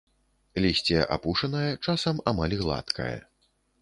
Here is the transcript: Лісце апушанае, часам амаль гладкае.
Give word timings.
Лісце 0.63 1.03
апушанае, 1.15 1.69
часам 1.85 2.15
амаль 2.33 2.57
гладкае. 2.63 3.15